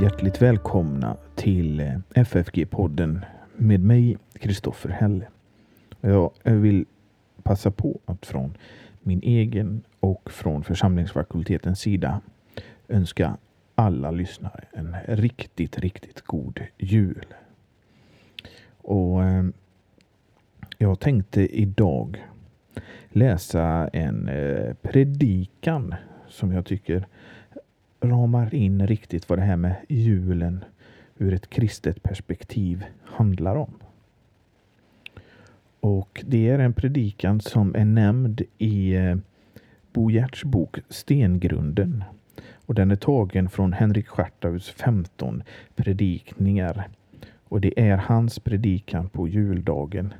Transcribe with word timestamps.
Hjärtligt 0.00 0.42
välkomna 0.42 1.16
till 1.34 1.80
eh, 1.80 1.98
FFG-podden 2.14 3.20
med 3.56 3.80
mig, 3.80 4.18
Kristoffer 4.34 4.88
Helle. 4.88 5.28
Jag 6.00 6.30
vill 6.44 6.86
passa 7.42 7.70
på 7.70 8.00
att 8.04 8.26
från 8.26 8.56
min 9.00 9.22
egen 9.22 9.82
och 10.00 10.30
från 10.30 10.64
församlingsfakultetens 10.64 11.80
sida 11.80 12.20
önska 12.88 13.36
alla 13.74 14.10
lyssnare 14.10 14.64
en 14.72 14.96
riktigt, 15.06 15.78
riktigt 15.78 16.20
god 16.20 16.60
jul. 16.78 17.26
Och 18.88 19.24
eh, 19.24 19.44
jag 20.78 21.00
tänkte 21.00 21.60
idag 21.60 22.24
läsa 23.08 23.88
en 23.92 24.28
eh, 24.28 24.74
predikan 24.82 25.94
som 26.28 26.52
jag 26.52 26.66
tycker 26.66 27.06
ramar 28.00 28.54
in 28.54 28.86
riktigt 28.86 29.28
vad 29.28 29.38
det 29.38 29.42
här 29.42 29.56
med 29.56 29.76
julen 29.88 30.64
ur 31.18 31.32
ett 31.32 31.50
kristet 31.50 32.02
perspektiv 32.02 32.84
handlar 33.04 33.56
om. 33.56 33.74
Och 35.80 36.24
det 36.26 36.48
är 36.48 36.58
en 36.58 36.72
predikan 36.72 37.40
som 37.40 37.74
är 37.74 37.84
nämnd 37.84 38.42
i 38.58 38.94
eh, 38.94 39.16
Bo 39.92 40.10
Giertz 40.10 40.44
bok 40.44 40.78
Stengrunden. 40.88 42.04
Och 42.52 42.74
den 42.74 42.90
är 42.90 42.96
tagen 42.96 43.50
från 43.50 43.72
Henrik 43.72 44.08
Schartaus 44.08 44.70
15 44.70 45.42
predikningar. 45.76 46.88
Och 47.48 47.60
det 47.60 47.80
är 47.80 47.96
hans 47.96 48.38
predikan 48.38 49.08
på 49.08 49.28
juldagen 49.28 50.14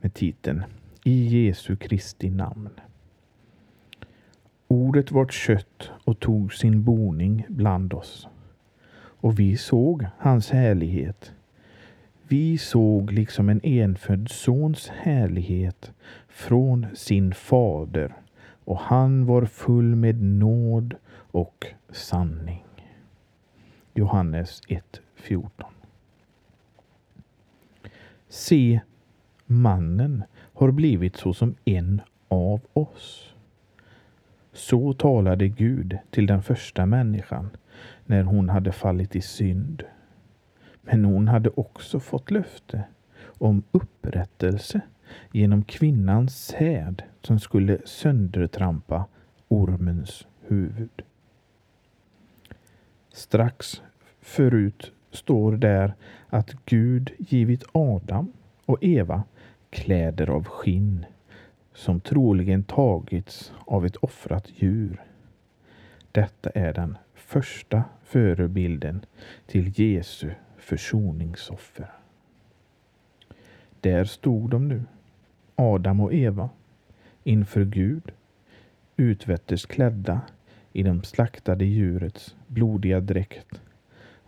med 0.00 0.14
titeln 0.14 0.64
I 1.04 1.26
Jesu 1.26 1.76
Kristi 1.76 2.30
namn. 2.30 2.70
Ordet 4.68 5.12
vart 5.12 5.32
kött 5.32 5.90
och 6.04 6.20
tog 6.20 6.54
sin 6.54 6.84
boning 6.84 7.46
bland 7.48 7.94
oss. 7.94 8.28
Och 8.94 9.38
vi 9.38 9.56
såg 9.56 10.06
hans 10.18 10.50
härlighet. 10.50 11.32
Vi 12.28 12.58
såg 12.58 13.12
liksom 13.12 13.48
en 13.48 13.60
enfödd 13.62 14.28
sons 14.30 14.88
härlighet 14.88 15.92
från 16.28 16.86
sin 16.94 17.34
fader 17.34 18.14
och 18.64 18.78
han 18.78 19.26
var 19.26 19.44
full 19.44 19.94
med 19.94 20.22
nåd 20.22 20.94
och 21.14 21.66
sanning. 21.90 22.64
Johannes 23.94 24.60
1.14 24.68 25.50
Se, 28.32 28.80
mannen 29.46 30.24
har 30.52 30.70
blivit 30.70 31.16
såsom 31.16 31.54
en 31.64 32.00
av 32.28 32.60
oss. 32.72 33.34
Så 34.52 34.92
talade 34.92 35.48
Gud 35.48 35.98
till 36.10 36.26
den 36.26 36.42
första 36.42 36.86
människan 36.86 37.50
när 38.06 38.22
hon 38.22 38.48
hade 38.48 38.72
fallit 38.72 39.16
i 39.16 39.20
synd. 39.20 39.82
Men 40.82 41.04
hon 41.04 41.28
hade 41.28 41.50
också 41.50 42.00
fått 42.00 42.30
löfte 42.30 42.84
om 43.22 43.62
upprättelse 43.72 44.80
genom 45.32 45.64
kvinnans 45.64 46.46
säd 46.46 47.02
som 47.22 47.40
skulle 47.40 47.78
söndertrampa 47.84 49.06
ormens 49.48 50.26
huvud. 50.40 51.02
Strax 53.12 53.82
förut 54.20 54.92
står 55.12 55.52
där 55.52 55.94
att 56.28 56.54
Gud 56.64 57.12
givit 57.18 57.64
Adam 57.72 58.32
och 58.66 58.78
Eva 58.80 59.22
kläder 59.70 60.30
av 60.30 60.44
skinn 60.44 61.06
som 61.74 62.00
troligen 62.00 62.62
tagits 62.64 63.52
av 63.66 63.86
ett 63.86 63.96
offrat 63.96 64.50
djur. 64.54 65.02
Detta 66.12 66.50
är 66.50 66.72
den 66.72 66.98
första 67.14 67.84
förebilden 68.02 69.04
till 69.46 69.80
Jesu 69.80 70.30
försoningsoffer. 70.56 71.90
Där 73.80 74.04
stod 74.04 74.50
de 74.50 74.68
nu, 74.68 74.82
Adam 75.54 76.00
och 76.00 76.14
Eva, 76.14 76.50
inför 77.24 77.64
Gud, 77.64 78.12
utvätters 78.96 79.66
klädda 79.66 80.20
i 80.72 80.82
de 80.82 81.02
slaktade 81.02 81.64
djurets 81.64 82.36
blodiga 82.46 83.00
dräkt 83.00 83.60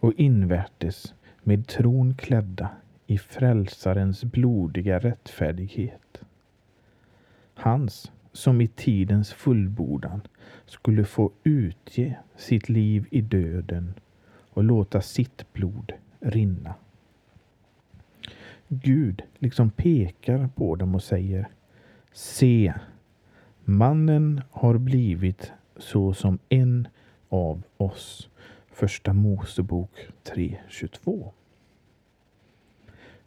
och 0.05 0.13
invärtes 0.17 1.15
med 1.43 1.67
tron 1.67 2.15
klädda 2.15 2.71
i 3.07 3.19
frälsarens 3.19 4.25
blodiga 4.25 4.99
rättfärdighet. 4.99 6.21
Hans 7.55 8.13
som 8.33 8.61
i 8.61 8.69
tidens 8.69 9.33
fullbordan 9.33 10.21
skulle 10.67 11.05
få 11.05 11.33
utge 11.45 12.17
sitt 12.37 12.69
liv 12.69 13.07
i 13.11 13.21
döden 13.21 13.95
och 14.51 14.65
låta 14.65 15.01
sitt 15.01 15.53
blod 15.53 15.93
rinna. 16.21 16.75
Gud 18.69 19.23
liksom 19.39 19.71
pekar 19.71 20.49
på 20.55 20.77
dem 20.77 20.95
och 20.95 21.03
säger 21.03 21.49
Se, 22.13 22.75
mannen 23.65 24.41
har 24.51 24.79
blivit 24.79 25.53
så 25.77 26.15
som 26.15 26.39
en 26.49 26.89
av 27.29 27.63
oss. 27.77 28.29
Första 28.85 29.13
Mosebok 29.13 29.91
3.22. 30.25 31.31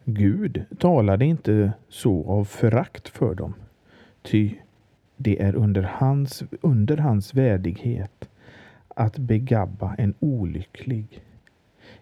Gud 0.05 0.65
talade 0.79 1.25
inte 1.25 1.73
så 1.89 2.31
av 2.31 2.45
förakt 2.45 3.07
för 3.07 3.35
dem 3.35 3.53
Ty 4.21 4.55
det 5.15 5.41
är 5.41 5.55
under 5.55 5.83
hans, 5.83 6.43
under 6.61 6.97
hans 6.97 7.33
värdighet 7.33 8.29
att 8.87 9.17
begabba 9.17 9.95
en 9.97 10.13
olycklig, 10.19 11.23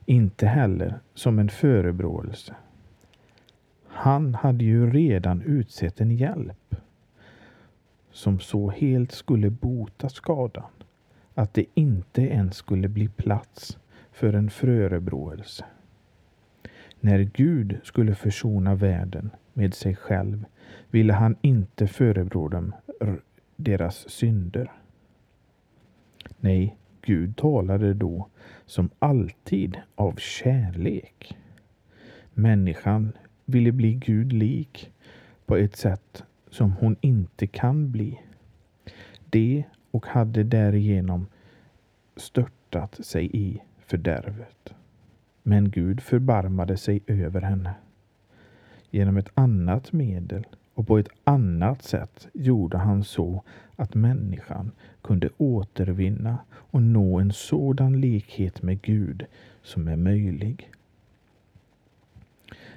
inte 0.05 0.47
heller 0.47 0.99
som 1.13 1.39
en 1.39 1.49
förebråelse. 1.49 2.55
Han 3.87 4.35
hade 4.35 4.65
ju 4.65 4.91
redan 4.91 5.41
utsett 5.41 6.01
en 6.01 6.11
hjälp 6.11 6.75
som 8.11 8.39
så 8.39 8.69
helt 8.69 9.11
skulle 9.11 9.49
bota 9.49 10.09
skadan 10.09 10.65
att 11.35 11.53
det 11.53 11.65
inte 11.73 12.21
ens 12.21 12.55
skulle 12.55 12.87
bli 12.87 13.07
plats 13.07 13.77
för 14.11 14.33
en 14.33 14.49
förebråelse. 14.49 15.65
När 16.99 17.19
Gud 17.19 17.79
skulle 17.83 18.15
försona 18.15 18.75
världen 18.75 19.29
med 19.53 19.73
sig 19.73 19.95
själv 19.95 20.45
ville 20.89 21.13
han 21.13 21.35
inte 21.41 21.87
förebrå 21.87 22.47
dem 22.47 22.73
deras 23.55 24.09
synder. 24.09 24.71
Nej, 26.39 26.77
Gud 27.01 27.37
talade 27.37 27.93
då 27.93 28.27
som 28.65 28.89
alltid 28.99 29.77
av 29.95 30.15
kärlek. 30.15 31.37
Människan 32.33 33.11
ville 33.45 33.71
bli 33.71 33.93
Gud 33.93 34.33
lik 34.33 34.91
på 35.45 35.55
ett 35.55 35.75
sätt 35.75 36.23
som 36.49 36.71
hon 36.71 36.95
inte 37.01 37.47
kan 37.47 37.91
bli. 37.91 38.21
Det 39.29 39.63
och 39.95 40.07
hade 40.07 40.43
därigenom 40.43 41.27
störtat 42.15 43.05
sig 43.05 43.29
i 43.33 43.61
fördärvet. 43.79 44.73
Men 45.43 45.69
Gud 45.69 46.01
förbarmade 46.01 46.77
sig 46.77 47.01
över 47.07 47.41
henne. 47.41 47.73
Genom 48.91 49.17
ett 49.17 49.29
annat 49.33 49.93
medel 49.93 50.47
och 50.73 50.87
på 50.87 50.97
ett 50.97 51.09
annat 51.23 51.83
sätt 51.83 52.27
gjorde 52.33 52.77
han 52.77 53.03
så 53.03 53.43
att 53.75 53.95
människan 53.95 54.71
kunde 55.01 55.29
återvinna 55.37 56.37
och 56.51 56.81
nå 56.81 57.19
en 57.19 57.31
sådan 57.33 58.01
likhet 58.01 58.61
med 58.61 58.81
Gud 58.81 59.25
som 59.63 59.87
är 59.87 59.95
möjlig. 59.95 60.71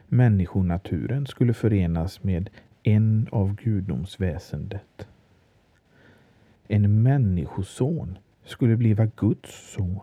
Människonaturen 0.08 1.26
skulle 1.26 1.54
förenas 1.54 2.22
med 2.22 2.50
en 2.82 3.26
av 3.30 3.54
gudomsväsendet. 3.54 5.08
En 6.70 7.02
människoson 7.02 8.18
skulle 8.44 8.76
bliva 8.76 9.06
Guds 9.16 9.72
son. 9.72 10.00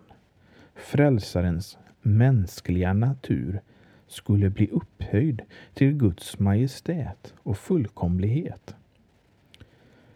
Frälsarens 0.76 1.78
mänskliga 2.02 2.94
natur 2.94 3.62
skulle 4.08 4.50
bli 4.50 4.70
upphöjd 4.70 5.42
till 5.74 5.94
Guds 5.94 6.40
majestät 6.40 7.34
och 7.38 7.58
fullkomlighet. 7.58 8.76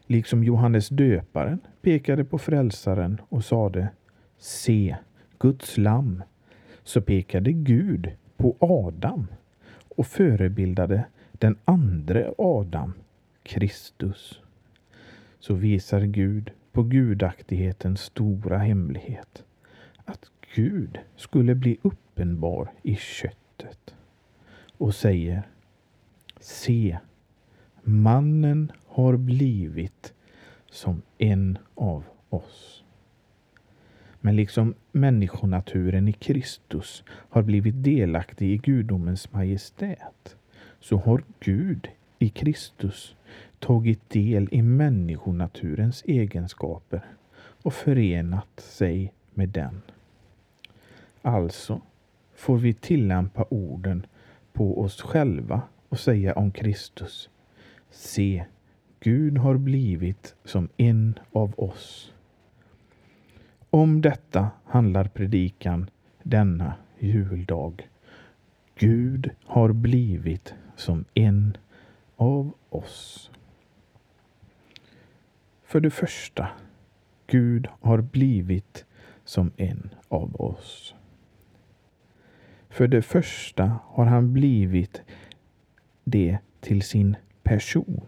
Liksom 0.08 0.44
Johannes 0.44 0.90
döparen 0.90 1.60
pekade 1.82 2.26
på 2.26 2.38
frälsaren 2.38 3.22
och 3.30 3.46
sade 3.46 3.90
Se, 4.38 4.96
Guds 5.40 5.78
lamm, 5.78 6.24
så 6.84 7.02
pekade 7.02 7.52
Gud 7.52 8.12
på 8.38 8.56
Adam 8.60 9.28
och 9.96 10.08
förebildade 10.08 11.04
den 11.32 11.58
andre 11.66 12.34
Adam, 12.38 12.94
Kristus. 13.44 14.42
Så 15.40 15.54
visar 15.54 16.02
Gud 16.02 16.52
på 16.72 16.84
gudaktighetens 16.84 18.02
stora 18.02 18.58
hemlighet, 18.58 19.44
att 20.06 20.32
Gud 20.56 21.00
skulle 21.16 21.56
bli 21.56 21.78
uppenbar 21.82 22.72
i 22.84 22.96
köttet. 22.96 23.96
och 24.78 24.96
säger 24.96 25.48
Se, 26.40 26.98
mannen 27.84 28.72
har 28.88 29.18
blivit 29.18 30.14
som 30.70 31.02
en 31.18 31.58
av 31.76 32.04
oss. 32.30 32.84
Men 34.22 34.36
liksom 34.36 34.74
människonaturen 34.92 36.08
i 36.08 36.14
Kristus 36.14 37.04
har 37.08 37.42
blivit 37.42 37.84
delaktig 37.84 38.52
i 38.54 38.58
gudomens 38.58 39.34
majestät 39.34 40.36
så 40.80 40.98
har 40.98 41.24
Gud 41.40 41.88
i 42.20 42.30
Kristus 42.30 43.16
tagit 43.60 44.10
del 44.10 44.48
i 44.52 44.62
människonaturens 44.62 46.04
egenskaper 46.08 47.02
och 47.64 47.74
förenat 47.74 48.60
sig 48.60 49.14
med 49.34 49.50
den. 49.50 49.82
Alltså 51.22 51.82
får 52.36 52.58
vi 52.58 52.74
tillämpa 52.74 53.46
orden 53.50 54.06
på 54.54 54.82
oss 54.82 55.02
själva 55.02 55.62
och 55.90 56.00
säga 56.00 56.34
om 56.34 56.52
Kristus. 56.52 57.30
Se, 57.92 58.46
Gud 59.00 59.38
har 59.38 59.58
blivit 59.58 60.36
som 60.46 60.70
en 60.78 61.20
av 61.32 61.54
oss. 61.58 62.14
Om 63.70 64.02
detta 64.02 64.50
handlar 64.66 65.08
predikan 65.08 65.90
denna 66.24 66.74
juldag. 67.00 67.90
Gud 68.76 69.30
har 69.46 69.74
blivit 69.74 70.54
som 70.76 71.06
en 71.14 71.58
av 72.16 72.52
oss. 72.70 73.32
För 75.70 75.80
det 75.80 75.90
första, 75.90 76.48
Gud 77.28 77.68
har 77.82 78.02
blivit 78.02 78.86
som 79.26 79.52
en 79.58 79.90
av 80.08 80.42
oss. 80.42 80.96
För 82.70 82.88
det 82.88 83.02
första 83.02 83.80
har 83.86 84.06
han 84.06 84.34
blivit 84.34 85.02
det 86.04 86.38
till 86.60 86.82
sin 86.82 87.16
person. 87.44 88.06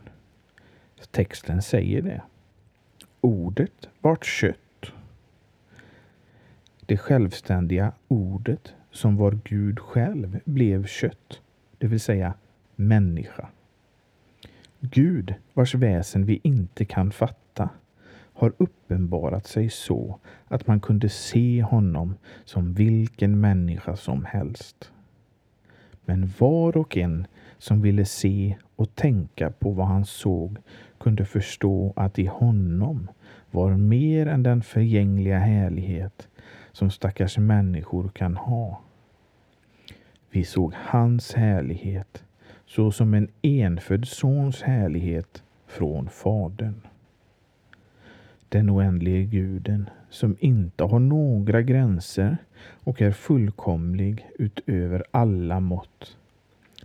Texten 1.11 1.61
säger 1.61 2.01
det. 2.01 2.21
Ordet 3.21 3.89
vart 3.99 4.25
kött. 4.25 4.91
Det 6.85 6.97
självständiga 6.97 7.91
ordet 8.07 8.73
som 8.91 9.17
var 9.17 9.39
Gud 9.43 9.79
själv 9.79 10.39
blev 10.45 10.85
kött, 10.85 11.41
det 11.77 11.87
vill 11.87 11.99
säga 11.99 12.33
människa. 12.75 13.49
Gud, 14.79 15.33
vars 15.53 15.75
väsen 15.75 16.25
vi 16.25 16.39
inte 16.43 16.85
kan 16.85 17.11
fatta, 17.11 17.40
har 18.33 18.53
uppenbarat 18.57 19.47
sig 19.47 19.69
så 19.69 20.19
att 20.47 20.67
man 20.67 20.79
kunde 20.79 21.09
se 21.09 21.63
honom 21.63 22.15
som 22.45 22.73
vilken 22.73 23.39
människa 23.39 23.95
som 23.95 24.25
helst. 24.25 24.91
Men 26.05 26.31
var 26.39 26.77
och 26.77 26.97
en 26.97 27.27
som 27.57 27.81
ville 27.81 28.05
se 28.05 28.55
och 28.75 28.95
tänka 28.95 29.51
på 29.51 29.71
vad 29.71 29.87
han 29.87 30.05
såg 30.05 30.57
kunde 30.99 31.25
förstå 31.25 31.93
att 31.95 32.19
i 32.19 32.25
honom 32.25 33.09
var 33.51 33.71
mer 33.71 34.27
än 34.27 34.43
den 34.43 34.61
förgängliga 34.61 35.39
härlighet 35.39 36.27
som 36.71 36.91
stackars 36.91 37.37
människor 37.37 38.09
kan 38.09 38.37
ha. 38.37 38.81
Vi 40.29 40.43
såg 40.43 40.73
hans 40.75 41.33
härlighet 41.33 42.23
så 42.65 42.91
som 42.91 43.13
en 43.13 43.27
enfödd 43.41 44.07
sons 44.07 44.61
härlighet 44.61 45.43
från 45.67 46.09
Fadern. 46.09 46.81
Den 48.51 48.69
oändlige 48.69 49.23
guden 49.23 49.89
som 50.09 50.35
inte 50.39 50.83
har 50.83 50.99
några 50.99 51.61
gränser 51.61 52.37
och 52.83 53.01
är 53.01 53.11
fullkomlig 53.11 54.27
utöver 54.39 55.03
alla 55.11 55.59
mått. 55.59 56.17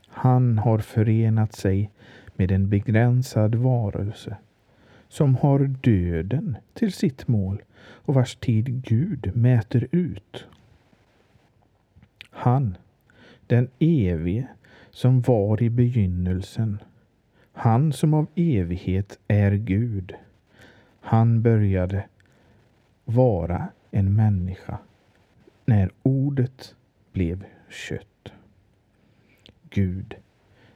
Han 0.09 0.59
har 0.59 0.79
förenat 0.79 1.53
sig 1.53 1.91
med 2.37 2.53
en 2.53 2.69
begränsad 2.69 3.55
varelse 3.55 4.37
som 5.09 5.35
har 5.35 5.59
döden 5.59 6.57
till 6.75 6.93
sitt 6.93 7.29
mål 7.29 7.63
och 7.79 8.15
vars 8.15 8.37
tid 8.37 8.83
Gud 8.83 9.37
mäter 9.37 9.87
ut. 9.91 10.45
Han, 12.31 12.77
den 13.47 13.69
evige, 13.79 14.49
som 14.91 15.21
var 15.21 15.62
i 15.62 15.71
begynnelsen, 15.71 16.79
han 17.53 17.93
som 17.93 18.15
av 18.15 18.27
evighet 18.35 19.19
är 19.29 19.53
Gud, 19.53 20.15
han 21.06 21.43
började 21.43 22.08
vara 23.05 23.69
en 23.91 24.14
människa 24.14 24.79
när 25.64 25.91
ordet 26.03 26.75
blev 27.12 27.44
kött. 27.69 28.32
Gud, 29.70 30.17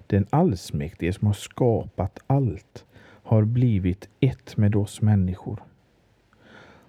den 0.06 0.26
allsmäktige 0.30 1.12
som 1.12 1.26
har 1.26 1.34
skapat 1.34 2.18
allt, 2.26 2.84
har 3.02 3.44
blivit 3.44 4.08
ett 4.20 4.56
med 4.56 4.76
oss 4.76 5.00
människor. 5.00 5.62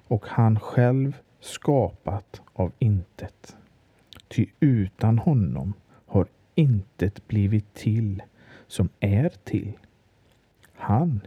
Och 0.07 0.25
han 0.27 0.59
själv 0.59 1.17
skapat 1.39 2.41
av 2.53 2.71
intet. 2.79 3.55
Ty 4.27 4.45
utan 4.59 5.19
honom 5.19 5.73
har 6.05 6.27
intet 6.55 7.27
blivit 7.27 7.73
till 7.73 8.23
som 8.67 8.89
är 8.99 9.29
till. 9.43 9.77
Han, 10.73 11.21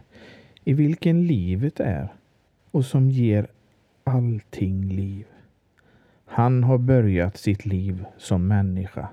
i 0.65 0.73
vilken 0.73 1.27
livet 1.27 1.79
är 1.79 2.13
och 2.71 2.85
som 2.85 3.09
ger 3.09 3.47
allting 4.03 4.85
liv. 4.85 5.25
Han 6.25 6.63
har 6.63 6.77
börjat 6.77 7.37
sitt 7.37 7.65
liv 7.65 8.05
som 8.17 8.47
människa 8.47 9.09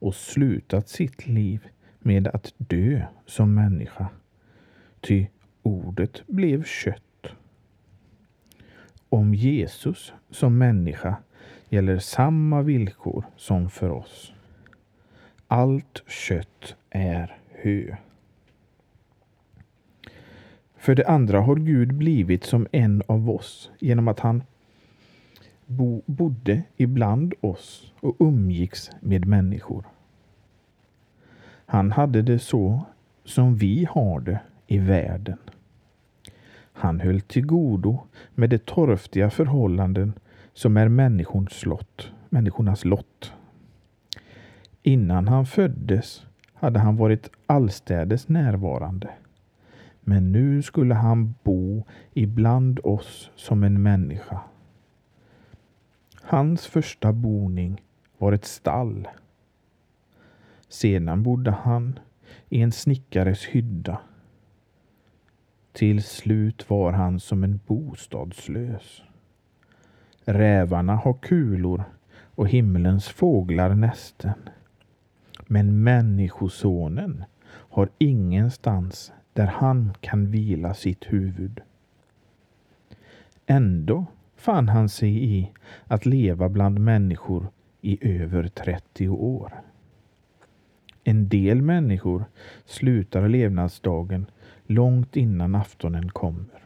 och 0.00 0.14
slutat 0.14 0.88
sitt 0.88 1.26
liv 1.26 1.68
med 1.98 2.28
att 2.28 2.54
dö 2.56 3.02
som 3.26 3.54
människa. 3.54 4.08
Ty 5.00 5.26
ordet 5.62 6.26
blev 6.26 6.64
kött. 6.64 7.26
Om 9.08 9.34
Jesus 9.34 10.12
som 10.30 10.58
människa 10.58 11.16
gäller 11.68 11.98
samma 11.98 12.62
villkor 12.62 13.24
som 13.36 13.70
för 13.70 13.90
oss. 13.90 14.32
Allt 15.46 16.02
kött 16.06 16.76
är 16.90 17.36
hö. 17.62 17.96
För 20.78 20.94
det 20.94 21.08
andra 21.08 21.40
har 21.40 21.56
Gud 21.56 21.94
blivit 21.94 22.44
som 22.44 22.66
en 22.72 23.02
av 23.06 23.30
oss 23.30 23.70
genom 23.78 24.08
att 24.08 24.20
han 24.20 24.42
bo, 25.66 26.02
bodde 26.06 26.62
ibland 26.76 27.34
oss 27.40 27.92
och 28.00 28.16
umgicks 28.18 28.90
med 29.00 29.26
människor. 29.26 29.84
Han 31.66 31.92
hade 31.92 32.22
det 32.22 32.38
så 32.38 32.80
som 33.24 33.56
vi 33.56 33.88
har 33.90 34.20
det 34.20 34.40
i 34.66 34.78
världen. 34.78 35.38
Han 36.72 37.00
höll 37.00 37.20
till 37.20 37.46
godo 37.46 37.98
med 38.34 38.50
de 38.50 38.58
torftiga 38.58 39.30
förhållanden 39.30 40.12
som 40.52 40.76
är 40.76 40.88
människors 40.88 41.66
lott, 41.66 42.12
människornas 42.28 42.84
lott. 42.84 43.32
Innan 44.82 45.28
han 45.28 45.46
föddes 45.46 46.26
hade 46.54 46.78
han 46.78 46.96
varit 46.96 47.30
allstädes 47.46 48.28
närvarande. 48.28 49.10
Men 50.08 50.32
nu 50.32 50.62
skulle 50.62 50.94
han 50.94 51.34
bo 51.42 51.84
ibland 52.12 52.80
oss 52.84 53.30
som 53.36 53.62
en 53.62 53.82
människa. 53.82 54.40
Hans 56.22 56.66
första 56.66 57.12
boning 57.12 57.82
var 58.18 58.32
ett 58.32 58.44
stall. 58.44 59.08
Sedan 60.68 61.22
bodde 61.22 61.50
han 61.50 61.98
i 62.48 62.62
en 62.62 62.72
snickares 62.72 63.44
hydda. 63.44 64.00
Till 65.72 66.02
slut 66.02 66.70
var 66.70 66.92
han 66.92 67.20
som 67.20 67.44
en 67.44 67.60
bostadslös. 67.66 69.02
Rävarna 70.24 70.96
har 70.96 71.14
kulor 71.14 71.84
och 72.34 72.48
himlens 72.48 73.08
fåglar 73.08 73.74
nästen. 73.74 74.48
Men 75.46 75.82
Människosonen 75.82 77.24
har 77.48 77.88
ingenstans 77.98 79.12
där 79.38 79.46
han 79.46 79.92
kan 80.00 80.30
vila 80.30 80.74
sitt 80.74 81.04
huvud. 81.04 81.60
Ändå 83.46 84.06
fann 84.36 84.68
han 84.68 84.88
sig 84.88 85.24
i 85.24 85.52
att 85.86 86.06
leva 86.06 86.48
bland 86.48 86.78
människor 86.78 87.46
i 87.80 88.20
över 88.20 88.48
30 88.48 89.08
år. 89.08 89.52
En 91.04 91.28
del 91.28 91.62
människor 91.62 92.24
slutar 92.64 93.28
levnadsdagen 93.28 94.26
långt 94.66 95.16
innan 95.16 95.54
aftonen 95.54 96.10
kommer. 96.10 96.62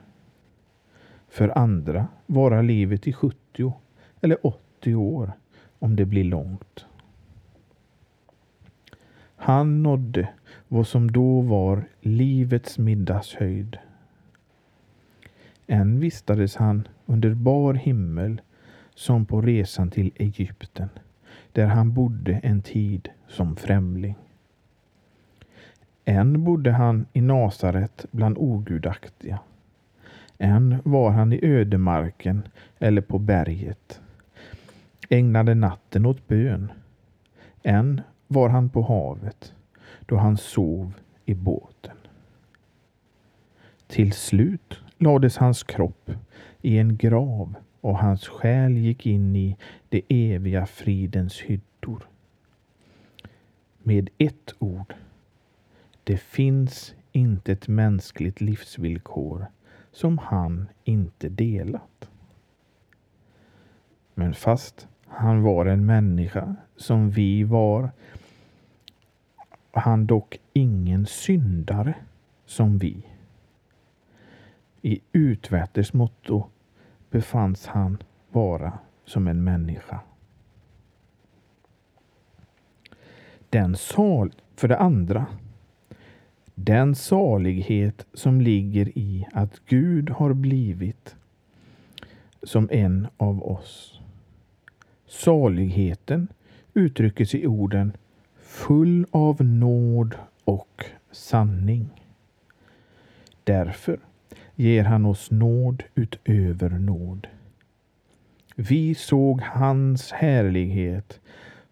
För 1.28 1.58
andra 1.58 2.06
varar 2.26 2.62
livet 2.62 3.06
i 3.06 3.12
70 3.12 3.72
eller 4.20 4.46
80 4.46 4.94
år 4.94 5.32
om 5.78 5.96
det 5.96 6.04
blir 6.04 6.24
långt. 6.24 6.86
Han 9.44 9.82
nådde 9.82 10.28
vad 10.68 10.86
som 10.86 11.12
då 11.12 11.40
var 11.40 11.84
livets 12.00 12.78
middagshöjd. 12.78 13.78
Än 15.66 16.00
vistades 16.00 16.56
han 16.56 16.88
under 17.06 17.34
bar 17.34 17.74
himmel 17.74 18.40
som 18.94 19.26
på 19.26 19.40
resan 19.40 19.90
till 19.90 20.12
Egypten, 20.14 20.88
där 21.52 21.66
han 21.66 21.92
bodde 21.92 22.32
en 22.32 22.62
tid 22.62 23.08
som 23.28 23.56
främling. 23.56 24.14
Än 26.04 26.44
bodde 26.44 26.72
han 26.72 27.06
i 27.12 27.20
Nasaret 27.20 28.06
bland 28.10 28.38
ogudaktiga. 28.38 29.38
Än 30.38 30.78
var 30.84 31.10
han 31.10 31.32
i 31.32 31.44
ödemarken 31.44 32.42
eller 32.78 33.02
på 33.02 33.18
berget. 33.18 34.00
Ägnade 35.08 35.54
natten 35.54 36.06
åt 36.06 36.28
bön. 36.28 36.72
Än 37.62 38.00
var 38.32 38.48
han 38.48 38.70
på 38.70 38.82
havet 38.82 39.54
då 40.06 40.16
han 40.16 40.36
sov 40.36 40.92
i 41.24 41.34
båten. 41.34 41.96
Till 43.86 44.12
slut 44.12 44.80
lades 44.98 45.36
hans 45.36 45.62
kropp 45.62 46.10
i 46.62 46.78
en 46.78 46.96
grav 46.96 47.54
och 47.80 47.98
hans 47.98 48.28
själ 48.28 48.76
gick 48.76 49.06
in 49.06 49.36
i 49.36 49.56
det 49.88 50.02
eviga 50.08 50.66
fridens 50.66 51.40
hyddor. 51.40 52.08
Med 53.78 54.10
ett 54.18 54.54
ord. 54.58 54.94
Det 56.04 56.16
finns 56.16 56.94
inte 57.12 57.52
ett 57.52 57.68
mänskligt 57.68 58.40
livsvillkor 58.40 59.46
som 59.92 60.18
han 60.18 60.68
inte 60.84 61.28
delat. 61.28 62.10
Men 64.14 64.34
fast 64.34 64.88
han 65.06 65.42
var 65.42 65.66
en 65.66 65.86
människa 65.86 66.56
som 66.76 67.10
vi 67.10 67.42
var, 67.42 67.90
han 69.80 70.06
dock 70.06 70.40
ingen 70.52 71.06
syndare 71.06 71.94
som 72.46 72.78
vi. 72.78 73.06
I 74.82 75.00
utvärtes 75.12 75.92
motto 75.92 76.44
befanns 77.10 77.66
han 77.66 77.98
vara 78.30 78.78
som 79.04 79.28
en 79.28 79.44
människa. 79.44 80.00
Den 83.50 83.76
sal, 83.76 84.32
för 84.56 84.68
det 84.68 84.78
andra, 84.78 85.26
den 86.54 86.94
salighet 86.94 88.06
som 88.12 88.40
ligger 88.40 88.98
i 88.98 89.26
att 89.32 89.60
Gud 89.66 90.10
har 90.10 90.32
blivit 90.34 91.16
som 92.42 92.68
en 92.72 93.06
av 93.16 93.42
oss. 93.42 94.00
Saligheten 95.06 96.28
uttryckes 96.74 97.34
i 97.34 97.46
orden 97.46 97.92
full 98.52 99.06
av 99.10 99.44
nåd 99.44 100.14
och 100.44 100.84
sanning. 101.10 101.88
Därför 103.44 103.98
ger 104.54 104.84
han 104.84 105.06
oss 105.06 105.30
nåd 105.30 105.82
utöver 105.94 106.70
nåd. 106.70 107.26
Vi 108.56 108.94
såg 108.94 109.40
hans 109.40 110.12
härlighet 110.12 111.20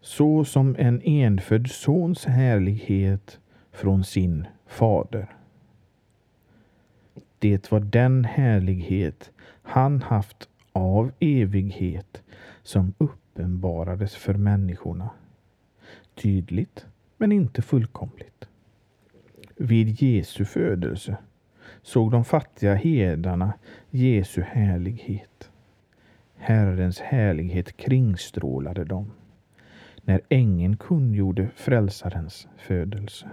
så 0.01 0.45
som 0.45 0.75
en 0.79 1.01
enfödd 1.01 1.71
sons 1.71 2.25
härlighet 2.25 3.39
från 3.71 4.03
sin 4.03 4.47
fader. 4.67 5.35
Det 7.39 7.71
var 7.71 7.79
den 7.79 8.25
härlighet 8.25 9.31
han 9.63 10.01
haft 10.01 10.49
av 10.73 11.11
evighet 11.19 12.21
som 12.63 12.93
uppenbarades 12.97 14.15
för 14.15 14.33
människorna. 14.33 15.09
Tydligt, 16.15 16.85
men 17.17 17.31
inte 17.31 17.61
fullkomligt. 17.61 18.47
Vid 19.55 20.01
Jesu 20.01 20.45
födelse 20.45 21.17
såg 21.81 22.11
de 22.11 22.25
fattiga 22.25 22.75
hedarna 22.75 23.53
Jesu 23.89 24.41
härlighet. 24.41 25.51
Herrens 26.35 26.99
härlighet 26.99 27.77
kringstrålade 27.77 28.83
dem 28.83 29.11
när 30.01 30.21
ängeln 30.29 30.77
kungjorde 30.77 31.49
frälsarens 31.55 32.47
födelse. 32.57 33.29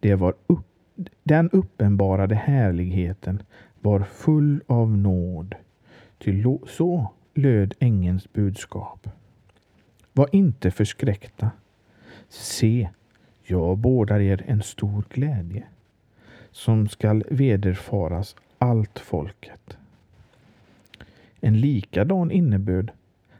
Det 0.00 0.14
var 0.14 0.34
upp, 0.46 0.66
den 1.22 1.50
uppenbarade 1.50 2.34
härligheten 2.34 3.42
var 3.80 4.00
full 4.00 4.62
av 4.66 4.96
nåd, 4.96 5.54
till 6.18 6.58
så 6.66 7.12
löd 7.34 7.74
ängelns 7.78 8.32
budskap. 8.32 9.08
Var 10.12 10.28
inte 10.32 10.70
förskräckta. 10.70 11.50
Se, 12.28 12.88
jag 13.42 13.78
bådar 13.78 14.20
er 14.20 14.44
en 14.46 14.62
stor 14.62 15.04
glädje 15.10 15.62
som 16.50 16.88
skall 16.88 17.24
vederfaras 17.30 18.36
allt 18.58 18.98
folket. 18.98 19.76
En 21.40 21.60
likadan 21.60 22.30
innebörd 22.30 22.92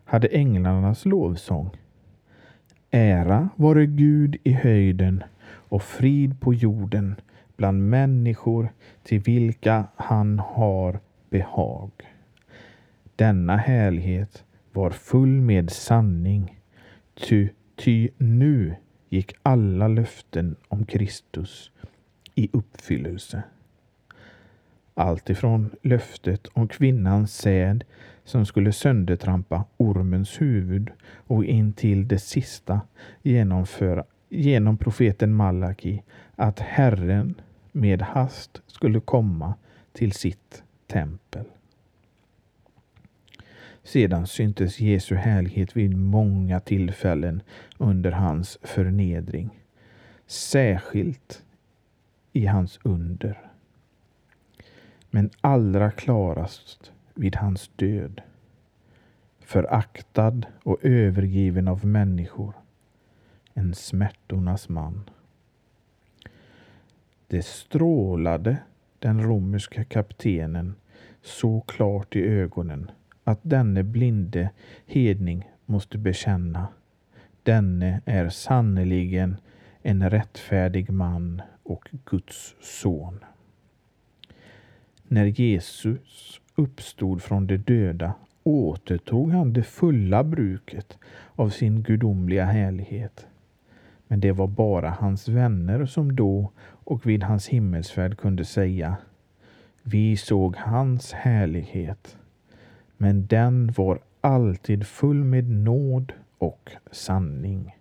hade 0.04 0.28
änglarnas 0.28 1.04
lovsång. 1.04 1.70
Ära 2.90 3.48
vare 3.56 3.86
Gud 3.86 4.36
i 4.42 4.52
höjden 4.52 5.22
och 5.44 5.82
frid 5.82 6.40
på 6.40 6.54
jorden 6.54 7.14
bland 7.56 7.88
människor 7.88 8.72
till 9.02 9.20
vilka 9.20 9.84
han 9.96 10.38
har 10.38 11.00
behag. 11.30 11.90
Denna 13.16 13.56
härlighet 13.56 14.44
var 14.72 14.90
full 14.90 15.40
med 15.40 15.70
sanning, 15.70 16.58
ty, 17.14 17.48
ty 17.76 18.08
nu 18.16 18.74
gick 19.08 19.34
alla 19.42 19.88
löften 19.88 20.56
om 20.68 20.86
Kristus 20.86 21.70
i 22.34 22.48
uppfyllelse. 22.52 23.42
Alltifrån 24.94 25.70
löftet 25.82 26.46
om 26.52 26.68
kvinnans 26.68 27.36
säd 27.36 27.84
som 28.24 28.46
skulle 28.46 28.72
söndertrampa 28.72 29.64
ormens 29.76 30.40
huvud 30.40 30.90
och 31.26 31.44
in 31.44 31.72
till 31.72 32.08
det 32.08 32.18
sista 32.18 32.80
genomföra, 33.22 34.04
genom 34.28 34.76
profeten 34.76 35.34
Malaki 35.34 36.02
att 36.36 36.60
Herren 36.60 37.34
med 37.72 38.02
hast 38.02 38.62
skulle 38.66 39.00
komma 39.00 39.54
till 39.92 40.12
sitt 40.12 40.62
tempel. 40.86 41.44
Sedan 43.84 44.26
syntes 44.26 44.80
Jesu 44.80 45.14
härlighet 45.14 45.76
vid 45.76 45.96
många 45.96 46.60
tillfällen 46.60 47.42
under 47.78 48.12
hans 48.12 48.58
förnedring, 48.62 49.50
särskilt 50.26 51.44
i 52.32 52.46
hans 52.46 52.78
under. 52.82 53.38
Men 55.10 55.30
allra 55.40 55.90
klarast 55.90 56.92
vid 57.14 57.36
hans 57.36 57.70
död. 57.76 58.20
Föraktad 59.40 60.42
och 60.62 60.78
övergiven 60.82 61.68
av 61.68 61.86
människor. 61.86 62.54
En 63.54 63.74
smärtornas 63.74 64.68
man. 64.68 65.10
Det 67.26 67.42
strålade 67.44 68.56
den 68.98 69.22
romerska 69.22 69.84
kaptenen 69.84 70.74
så 71.22 71.60
klart 71.60 72.16
i 72.16 72.20
ögonen 72.20 72.90
att 73.24 73.40
denne 73.42 73.82
blinde 73.82 74.50
hedning 74.86 75.50
måste 75.66 75.98
bekänna 75.98 76.68
denne 77.42 78.00
är 78.04 78.28
sannerligen 78.28 79.36
en 79.82 80.10
rättfärdig 80.10 80.90
man 80.90 81.42
och 81.62 81.88
Guds 82.04 82.54
son. 82.60 83.24
När 85.08 85.24
Jesus 85.24 86.40
uppstod 86.54 87.22
från 87.22 87.46
de 87.46 87.56
döda 87.56 88.14
återtog 88.42 89.30
han 89.30 89.52
det 89.52 89.62
fulla 89.62 90.24
bruket 90.24 90.98
av 91.34 91.50
sin 91.50 91.82
gudomliga 91.82 92.44
härlighet. 92.44 93.26
Men 94.08 94.20
det 94.20 94.32
var 94.32 94.46
bara 94.46 94.90
hans 94.90 95.28
vänner 95.28 95.86
som 95.86 96.16
då 96.16 96.52
och 96.60 97.06
vid 97.06 97.22
hans 97.22 97.48
himmelsfärd 97.48 98.18
kunde 98.18 98.44
säga 98.44 98.96
Vi 99.82 100.16
såg 100.16 100.56
hans 100.56 101.12
härlighet. 101.12 102.16
Men 103.02 103.26
den 103.26 103.72
var 103.76 103.98
alltid 104.20 104.86
full 104.86 105.24
med 105.24 105.50
nåd 105.50 106.12
och 106.38 106.70
sanning. 106.92 107.76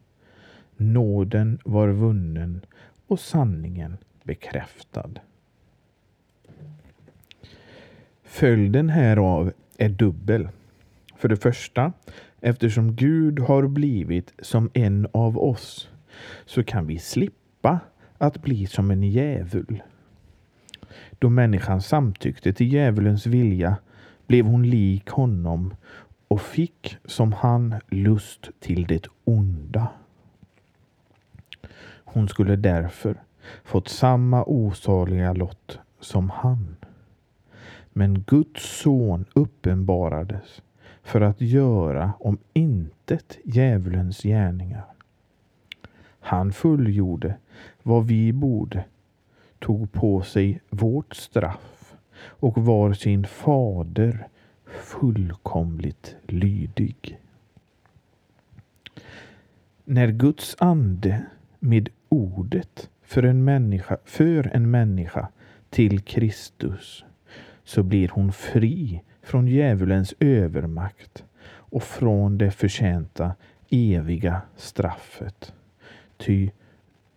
Nåden 0.77 1.59
var 1.65 1.89
vunnen 1.89 2.65
och 3.07 3.19
sanningen 3.19 3.97
bekräftad. 4.23 5.09
Följden 8.23 8.89
härav 8.89 9.51
är 9.77 9.89
dubbel. 9.89 10.49
För 11.15 11.29
det 11.29 11.37
första, 11.37 11.93
eftersom 12.39 12.95
Gud 12.95 13.39
har 13.39 13.67
blivit 13.67 14.33
som 14.39 14.69
en 14.73 15.07
av 15.11 15.37
oss 15.37 15.89
så 16.45 16.63
kan 16.63 16.87
vi 16.87 16.99
slippa 16.99 17.79
att 18.17 18.41
bli 18.41 18.67
som 18.67 18.91
en 18.91 19.03
djävul. 19.03 19.83
Då 21.19 21.29
människan 21.29 21.81
samtyckte 21.81 22.53
till 22.53 22.73
djävulens 22.73 23.25
vilja 23.25 23.77
blev 24.31 24.45
hon 24.45 24.69
lik 24.69 25.09
honom 25.09 25.75
och 26.27 26.41
fick 26.41 26.97
som 27.05 27.33
han 27.33 27.75
lust 27.89 28.49
till 28.59 28.87
det 28.87 29.07
onda. 29.23 29.87
Hon 32.03 32.27
skulle 32.27 32.55
därför 32.55 33.23
fått 33.63 33.87
samma 33.87 34.43
osaliga 34.43 35.33
lott 35.33 35.79
som 35.99 36.29
han. 36.29 36.75
Men 37.89 38.21
Guds 38.21 38.81
son 38.81 39.25
uppenbarades 39.33 40.61
för 41.03 41.21
att 41.21 41.41
göra 41.41 42.13
om 42.19 42.37
intet 42.53 43.37
djävulens 43.43 44.23
gärningar. 44.23 44.85
Han 46.19 46.53
fullgjorde 46.53 47.35
vad 47.83 48.07
vi 48.07 48.33
borde, 48.33 48.85
tog 49.59 49.91
på 49.91 50.21
sig 50.21 50.61
vårt 50.69 51.15
straff 51.15 51.70
och 52.23 52.57
var 52.57 52.93
sin 52.93 53.27
fader 53.27 54.27
fullkomligt 54.65 56.15
lydig. 56.27 57.19
När 59.85 60.07
Guds 60.07 60.55
ande 60.59 61.25
med 61.59 61.89
ordet 62.09 62.89
för 63.03 63.23
en 63.23 63.43
människa, 63.43 63.97
för 64.05 64.51
en 64.53 64.71
människa 64.71 65.27
till 65.69 66.01
Kristus 66.01 67.05
så 67.63 67.83
blir 67.83 68.09
hon 68.09 68.33
fri 68.33 69.01
från 69.21 69.47
djävulens 69.47 70.13
övermakt 70.19 71.23
och 71.43 71.83
från 71.83 72.37
det 72.37 72.51
förtjänta 72.51 73.35
eviga 73.69 74.41
straffet. 74.55 75.53
Ty 76.17 76.49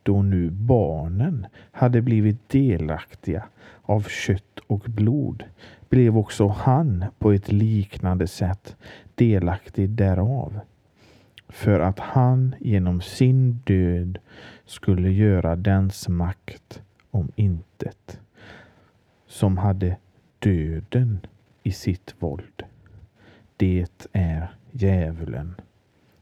då 0.05 0.23
nu 0.23 0.51
barnen 0.51 1.47
hade 1.73 2.03
blivit 2.03 2.49
delaktiga 2.49 3.45
av 3.83 4.03
kött 4.03 4.59
och 4.67 4.81
blod 4.81 5.45
blev 5.89 6.19
också 6.19 6.49
han 6.49 7.05
på 7.19 7.33
ett 7.33 7.53
liknande 7.53 8.27
sätt 8.27 8.77
delaktig 9.15 9.91
därav. 9.91 10.61
För 11.49 11.81
att 11.81 11.99
han 11.99 12.55
genom 12.61 13.01
sin 13.01 13.61
död 13.65 14.19
skulle 14.65 15.11
göra 15.11 15.57
dens 15.57 16.09
makt 16.09 16.83
om 17.11 17.33
intet 17.37 18.21
som 19.27 19.59
hade 19.59 19.97
döden 20.39 21.19
i 21.63 21.73
sitt 21.73 22.15
våld. 22.19 22.63
Det 23.57 23.87
är 24.13 24.55
djävulen. 24.71 25.55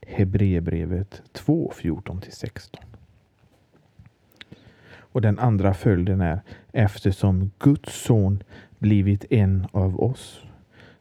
Hebreerbrevet 0.06 1.22
2, 1.32 1.72
14-16. 1.76 2.91
Och 5.12 5.20
den 5.20 5.38
andra 5.38 5.74
följden 5.74 6.20
är 6.20 6.40
eftersom 6.72 7.50
Guds 7.58 8.04
son 8.04 8.42
blivit 8.78 9.24
en 9.30 9.66
av 9.72 10.00
oss 10.00 10.42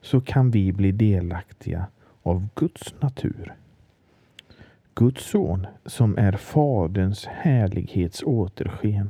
så 0.01 0.21
kan 0.21 0.51
vi 0.51 0.71
bli 0.71 0.91
delaktiga 0.91 1.85
av 2.23 2.47
Guds 2.55 2.95
natur. 3.01 3.55
Guds 4.95 5.29
son 5.29 5.67
som 5.85 6.17
är 6.17 6.31
Faderns 6.31 7.25
härlighets 7.25 8.23
återsken 8.23 9.09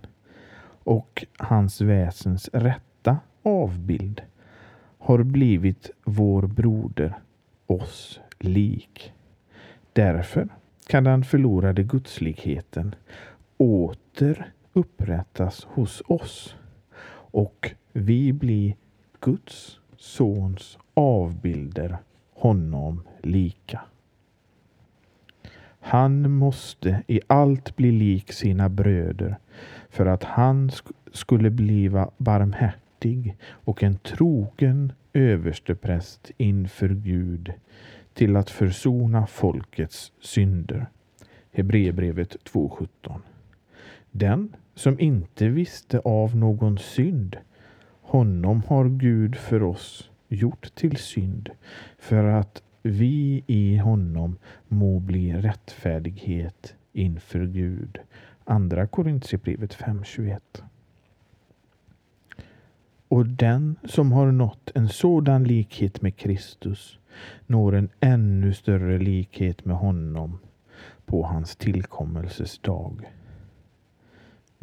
och 0.83 1.25
hans 1.37 1.81
väsens 1.81 2.49
rätta 2.53 3.17
avbild 3.43 4.21
har 4.97 5.23
blivit 5.23 5.91
vår 6.03 6.41
broder 6.41 7.19
oss 7.67 8.19
lik. 8.39 9.13
Därför 9.93 10.47
kan 10.87 11.03
den 11.03 11.23
förlorade 11.23 11.83
gudslikheten 11.83 12.95
åter 13.57 14.51
upprättas 14.73 15.65
hos 15.65 16.01
oss 16.07 16.55
och 17.31 17.71
vi 17.93 18.33
blir 18.33 18.75
Guds 19.19 19.79
sons 19.97 20.77
avbilder 20.93 21.97
honom 22.33 23.03
lika. 23.21 23.81
Han 25.79 26.31
måste 26.31 27.03
i 27.07 27.21
allt 27.27 27.75
bli 27.75 27.91
lik 27.91 28.31
sina 28.31 28.69
bröder 28.69 29.37
för 29.89 30.05
att 30.05 30.23
han 30.23 30.71
sk 30.71 30.85
skulle 31.11 31.49
bliva 31.49 32.11
barmhärtig 32.17 33.37
och 33.49 33.83
en 33.83 33.97
trogen 33.97 34.93
överstepräst 35.13 36.31
inför 36.37 36.89
Gud 36.89 37.53
till 38.13 38.35
att 38.35 38.49
försona 38.49 39.27
folkets 39.27 40.11
synder. 40.19 40.85
Hebreerbrevet 41.51 42.35
2.17. 42.53 43.19
Den 44.11 44.55
som 44.75 44.99
inte 44.99 45.47
visste 45.47 45.99
av 45.99 46.35
någon 46.35 46.77
synd, 46.77 47.37
honom 48.01 48.63
har 48.67 48.89
Gud 48.89 49.35
för 49.35 49.63
oss 49.63 50.09
gjort 50.27 50.75
till 50.75 50.97
synd 50.97 51.49
för 51.99 52.23
att 52.23 52.63
vi 52.81 53.43
i 53.47 53.77
honom 53.77 54.37
må 54.67 54.99
bli 54.99 55.33
rättfärdighet 55.33 56.75
inför 56.93 57.45
Gud. 57.45 57.99
Andra 58.43 58.87
Korintierbrevet 58.87 59.75
5.21. 59.75 60.39
Och 63.07 63.25
den 63.25 63.75
som 63.83 64.11
har 64.11 64.31
nått 64.31 64.71
en 64.75 64.89
sådan 64.89 65.43
likhet 65.43 66.01
med 66.01 66.15
Kristus 66.15 66.99
når 67.47 67.75
en 67.75 67.89
ännu 67.99 68.53
större 68.53 68.99
likhet 68.99 69.65
med 69.65 69.75
honom 69.75 70.39
på 71.05 71.23
hans 71.23 71.55
tillkommelses 71.55 72.59
dag. 72.59 73.11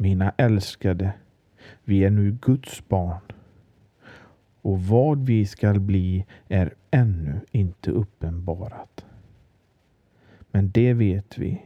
Mina 0.01 0.33
älskade, 0.37 1.13
vi 1.83 2.03
är 2.03 2.09
nu 2.09 2.37
Guds 2.41 2.87
barn 2.87 3.21
och 4.61 4.81
vad 4.81 5.25
vi 5.25 5.45
skall 5.45 5.79
bli 5.79 6.25
är 6.47 6.73
ännu 6.91 7.39
inte 7.51 7.91
uppenbarat. 7.91 9.05
Men 10.51 10.71
det 10.71 10.93
vet 10.93 11.37
vi, 11.37 11.61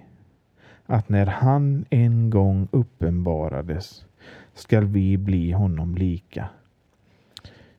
att 0.85 1.09
när 1.09 1.25
han 1.25 1.85
en 1.89 2.29
gång 2.29 2.67
uppenbarades 2.71 4.05
skall 4.53 4.85
vi 4.85 5.17
bli 5.17 5.51
honom 5.51 5.95
lika. 5.95 6.49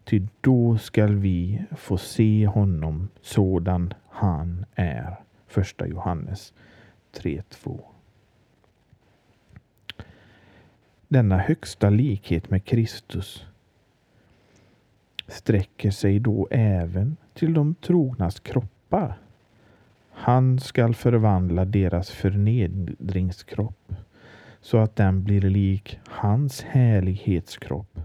Ty 0.04 0.26
då 0.40 0.78
skall 0.78 1.14
vi 1.14 1.64
få 1.76 1.98
se 1.98 2.46
honom 2.46 3.08
sådan 3.20 3.94
han 4.08 4.64
är. 4.74 5.20
Första 5.46 5.86
Johannes 5.86 6.52
3.2 7.12 7.93
Denna 11.08 11.38
högsta 11.38 11.90
likhet 11.90 12.50
med 12.50 12.64
Kristus 12.64 13.46
sträcker 15.28 15.90
sig 15.90 16.18
då 16.18 16.48
även 16.50 17.16
till 17.34 17.54
de 17.54 17.74
trognas 17.74 18.40
kroppar. 18.40 19.18
Han 20.10 20.60
skall 20.60 20.94
förvandla 20.94 21.64
deras 21.64 22.10
förnedringskropp 22.10 23.94
så 24.60 24.78
att 24.78 24.96
den 24.96 25.24
blir 25.24 25.40
lik 25.40 25.98
hans 26.08 26.62
härlighetskropp 26.62 28.00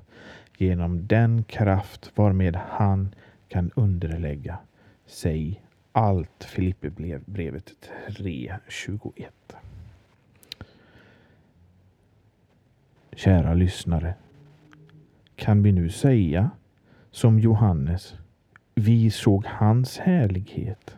genom 0.58 1.08
den 1.08 1.44
kraft 1.44 2.12
varmed 2.16 2.56
han 2.56 3.16
kan 3.48 3.72
underlägga 3.76 4.58
sig 5.06 5.62
allt. 5.92 6.44
Filipperbrevet 6.44 7.74
3.21. 8.08 9.26
Kära 13.20 13.54
lyssnare. 13.54 14.16
Kan 15.36 15.64
vi 15.64 15.72
nu 15.72 15.90
säga 15.90 16.50
som 17.12 17.40
Johannes, 17.40 18.16
vi 18.76 19.12
såg 19.12 19.46
hans 19.46 19.98
härlighet. 19.98 20.98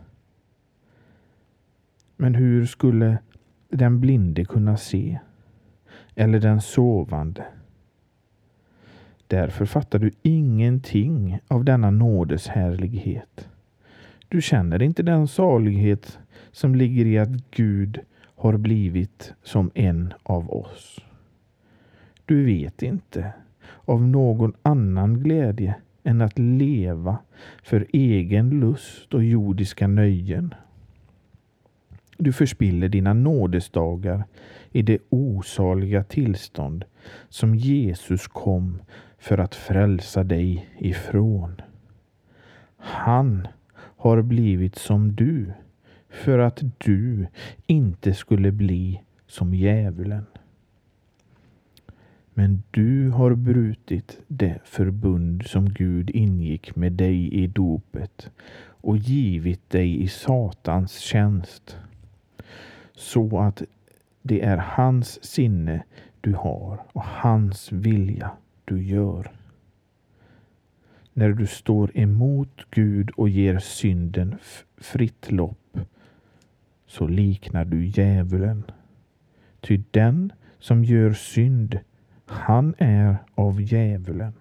Men 2.17 2.35
hur 2.35 2.65
skulle 2.65 3.17
den 3.69 3.99
blinde 3.99 4.45
kunna 4.45 4.77
se? 4.77 5.19
Eller 6.15 6.39
den 6.39 6.61
sovande? 6.61 7.45
Därför 9.27 9.65
fattar 9.65 9.99
du 9.99 10.11
ingenting 10.21 11.39
av 11.47 11.65
denna 11.65 11.91
nådes 11.91 12.47
härlighet. 12.47 13.49
Du 14.27 14.41
känner 14.41 14.81
inte 14.81 15.03
den 15.03 15.27
salighet 15.27 16.19
som 16.51 16.75
ligger 16.75 17.05
i 17.05 17.17
att 17.17 17.51
Gud 17.51 17.99
har 18.35 18.57
blivit 18.57 19.33
som 19.43 19.71
en 19.75 20.13
av 20.23 20.51
oss. 20.51 20.99
Du 22.31 22.45
vet 22.45 22.83
inte 22.83 23.33
av 23.85 24.01
någon 24.01 24.53
annan 24.61 25.19
glädje 25.19 25.75
än 26.03 26.21
att 26.21 26.39
leva 26.39 27.17
för 27.63 27.87
egen 27.93 28.49
lust 28.49 29.13
och 29.13 29.23
jordiska 29.23 29.87
nöjen. 29.87 30.53
Du 32.17 32.33
förspiller 32.33 32.89
dina 32.89 33.13
nådesdagar 33.13 34.23
i 34.71 34.81
det 34.81 34.97
osaliga 35.09 36.03
tillstånd 36.03 36.85
som 37.29 37.55
Jesus 37.55 38.27
kom 38.27 38.81
för 39.17 39.37
att 39.37 39.55
frälsa 39.55 40.23
dig 40.23 40.69
ifrån. 40.77 41.61
Han 42.77 43.47
har 43.75 44.21
blivit 44.21 44.75
som 44.75 45.15
du 45.15 45.53
för 46.09 46.39
att 46.39 46.63
du 46.77 47.27
inte 47.67 48.13
skulle 48.13 48.51
bli 48.51 49.01
som 49.27 49.53
djävulen. 49.53 50.25
Men 52.33 52.63
du 52.71 53.09
har 53.09 53.35
brutit 53.35 54.19
det 54.27 54.59
förbund 54.63 55.45
som 55.45 55.69
Gud 55.69 56.09
ingick 56.09 56.75
med 56.75 56.91
dig 56.91 57.33
i 57.33 57.47
dopet 57.47 58.29
och 58.63 58.97
givit 58.97 59.69
dig 59.69 60.03
i 60.03 60.07
Satans 60.07 60.99
tjänst. 60.99 61.77
Så 62.93 63.39
att 63.39 63.63
det 64.21 64.41
är 64.41 64.57
hans 64.57 65.23
sinne 65.23 65.83
du 66.21 66.33
har 66.33 66.85
och 66.93 67.03
hans 67.03 67.71
vilja 67.71 68.31
du 68.65 68.83
gör. 68.83 69.31
När 71.13 71.29
du 71.29 71.47
står 71.47 71.97
emot 71.97 72.65
Gud 72.69 73.09
och 73.09 73.29
ger 73.29 73.59
synden 73.59 74.35
fritt 74.77 75.31
lopp 75.31 75.79
så 76.87 77.07
liknar 77.07 77.65
du 77.65 77.85
djävulen. 77.85 78.63
Ty 79.59 79.81
den 79.91 80.33
som 80.59 80.83
gör 80.83 81.13
synd, 81.13 81.79
han 82.31 82.75
är 82.77 83.17
av 83.35 83.61
djävulen. 83.61 84.33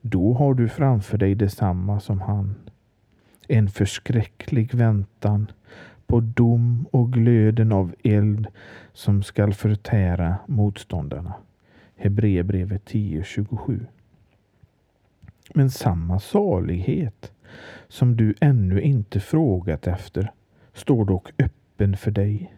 Då 0.00 0.32
har 0.32 0.54
du 0.54 0.68
framför 0.68 1.18
dig 1.18 1.34
detsamma 1.34 2.00
som 2.00 2.20
han. 2.20 2.54
En 3.48 3.68
förskräcklig 3.68 4.74
väntan 4.74 5.46
på 6.06 6.20
dom 6.20 6.86
och 6.90 7.12
glöden 7.12 7.72
av 7.72 7.94
eld 8.04 8.46
som 8.92 9.22
skall 9.22 9.54
förtära 9.54 10.36
motståndarna. 10.46 11.34
Hebreerbrevet 11.96 12.90
10.27. 12.90 13.86
Men 15.54 15.70
samma 15.70 16.20
salighet 16.20 17.32
som 17.88 18.16
du 18.16 18.34
ännu 18.40 18.80
inte 18.80 19.20
frågat 19.20 19.86
efter 19.86 20.32
står 20.72 21.04
dock 21.04 21.32
öppen 21.38 21.96
för 21.96 22.10
dig. 22.10 22.54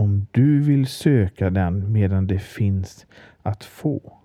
Om 0.00 0.26
du 0.30 0.60
vill 0.60 0.86
söka 0.86 1.50
den 1.50 1.92
medan 1.92 2.26
det 2.26 2.38
finns 2.38 3.06
att 3.42 3.64
få. 3.64 4.18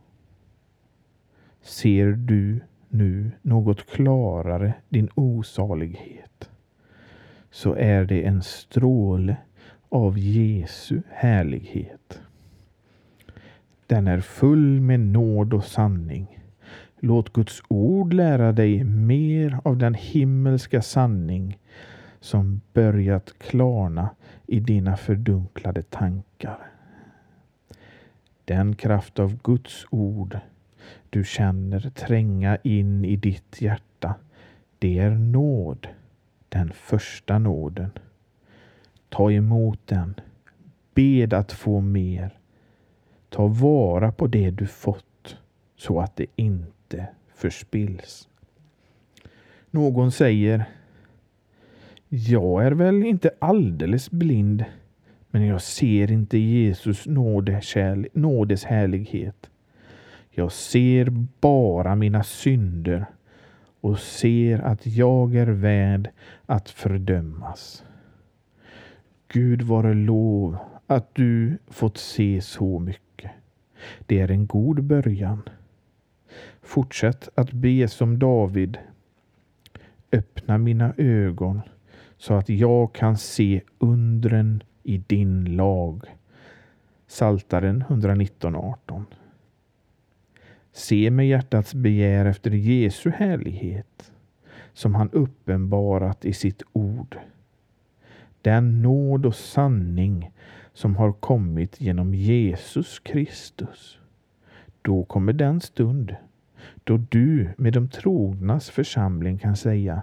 Ser 1.62 2.08
du 2.12 2.60
nu 2.90 3.32
något 3.42 3.90
klarare 3.90 4.74
din 4.90 5.10
osalighet 5.16 6.50
så 7.52 7.74
är 7.74 8.06
det 8.06 8.24
en 8.24 8.44
stråle 8.44 9.38
av 9.90 10.18
Jesu 10.20 11.02
härlighet. 11.12 12.22
Den 13.88 14.08
är 14.08 14.20
full 14.20 14.82
med 14.82 15.00
nåd 15.00 15.54
och 15.54 15.66
sanning. 15.66 16.40
Låt 17.00 17.34
Guds 17.34 17.64
ord 17.68 18.14
lära 18.14 18.52
dig 18.52 18.84
mer 18.84 19.60
av 19.64 19.78
den 19.78 19.94
himmelska 19.94 20.82
sanning 20.82 21.58
som 22.26 22.62
börjat 22.74 23.40
klarna 23.40 24.10
i 24.48 24.60
dina 24.60 24.98
fördunklade 24.98 25.84
tankar. 25.84 26.72
Den 28.46 28.76
kraft 28.76 29.20
av 29.20 29.40
Guds 29.44 29.86
ord 29.90 30.40
du 31.10 31.24
känner 31.24 31.80
tränga 31.80 32.58
in 32.64 33.06
i 33.06 33.16
ditt 33.16 33.62
hjärta, 33.62 34.16
det 34.80 35.00
är 35.00 35.10
nåd, 35.10 35.88
den 36.50 36.72
första 36.74 37.40
nåden. 37.40 37.92
Ta 39.10 39.32
emot 39.32 39.80
den. 39.86 40.16
Bed 40.94 41.34
att 41.34 41.52
få 41.52 41.80
mer. 41.80 42.40
Ta 43.30 43.48
vara 43.48 44.12
på 44.12 44.28
det 44.28 44.52
du 44.52 44.68
fått 44.68 45.38
så 45.76 46.00
att 46.00 46.16
det 46.16 46.26
inte 46.36 47.08
förspills. 47.36 48.28
Någon 49.72 50.12
säger 50.12 50.66
jag 52.10 52.66
är 52.66 52.72
väl 52.72 53.04
inte 53.04 53.30
alldeles 53.40 54.12
blind, 54.12 54.66
men 55.32 55.46
jag 55.46 55.62
ser 55.62 56.12
inte 56.12 56.38
Jesus 56.38 57.06
nådes 58.14 58.64
härlighet. 58.64 59.50
Jag 60.32 60.52
ser 60.52 61.10
bara 61.40 61.96
mina 61.96 62.24
synder 62.24 63.06
och 63.82 64.00
ser 64.00 64.60
att 64.60 64.86
jag 64.86 65.36
är 65.36 65.48
värd 65.48 66.10
att 66.46 66.70
fördömas. 66.70 67.84
Gud 69.28 69.62
vare 69.62 69.94
lov 69.94 70.58
att 70.88 71.16
du 71.16 71.58
fått 71.68 71.98
se 71.98 72.42
så 72.42 72.80
mycket. 72.80 73.32
Det 74.06 74.20
är 74.20 74.32
en 74.32 74.48
god 74.48 74.84
början. 74.84 75.42
Fortsätt 76.62 77.30
att 77.36 77.52
be 77.52 77.88
som 77.88 78.20
David. 78.20 78.78
Öppna 80.12 80.58
mina 80.58 80.94
ögon 80.98 81.62
så 82.26 82.34
att 82.34 82.50
jag 82.50 82.94
kan 82.94 83.18
se 83.18 83.62
undren 83.78 84.64
i 84.84 84.98
din 84.98 85.56
lag. 85.56 86.06
Saltaren 87.08 87.84
119.18 87.84 89.04
Se 90.72 91.12
med 91.12 91.28
hjärtats 91.28 91.74
begär 91.74 92.26
efter 92.26 92.52
Jesu 92.52 93.10
härlighet 93.10 94.12
som 94.74 94.96
han 94.96 95.10
uppenbarat 95.10 96.26
i 96.26 96.34
sitt 96.34 96.64
ord. 96.74 97.18
Den 98.42 98.82
nåd 98.82 99.26
och 99.26 99.36
sanning 99.36 100.32
som 100.74 100.96
har 100.96 101.12
kommit 101.12 101.82
genom 101.82 102.14
Jesus 102.14 103.00
Kristus. 103.00 104.00
Då 104.82 105.04
kommer 105.04 105.34
den 105.34 105.62
stund 105.62 106.16
då 106.84 106.98
du 106.98 107.50
med 107.58 107.74
de 107.74 107.90
trognas 107.90 108.70
församling 108.70 109.38
kan 109.38 109.56
säga 109.56 110.02